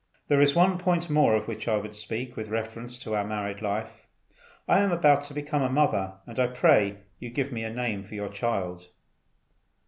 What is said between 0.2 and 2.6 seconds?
There is one point more of which I would speak, with